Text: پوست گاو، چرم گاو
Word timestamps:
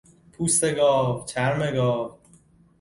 پوست 0.31 0.63
گاو، 0.75 1.25
چرم 1.29 1.71
گاو 1.75 2.11